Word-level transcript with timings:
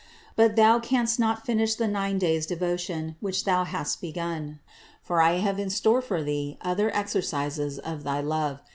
But 0.35 0.55
Thou 0.55 0.79
canst 0.79 1.19
not 1.19 1.45
finish 1.45 1.75
the 1.75 1.87
nine 1.87 2.17
days' 2.17 2.47
devotion, 2.47 3.17
which 3.19 3.45
Thou 3.45 3.65
hast 3.65 4.01
begun, 4.01 4.59
for 4.99 5.21
I 5.21 5.33
have 5.33 5.59
in 5.59 5.69
store 5.69 6.01
for 6.01 6.23
Thee 6.23 6.57
other 6.59 6.89
exercises 6.95 7.77
of 7.77 8.01
Thy 8.01 8.19
love. 8.19 8.61